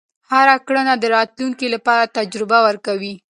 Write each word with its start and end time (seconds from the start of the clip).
هره 0.31 0.55
کړنه 0.67 0.93
د 0.97 1.03
راتلونکي 1.17 1.67
لپاره 1.75 2.11
تجربه 2.17 2.57
ورکوي. 2.67 3.13